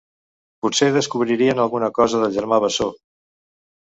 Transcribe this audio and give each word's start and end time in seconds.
Potser 0.65 0.87
descobririen 0.95 1.61
alguna 1.65 1.89
cosa 1.97 2.21
del 2.23 2.33
germà 2.39 2.59
bessó. 2.65 2.89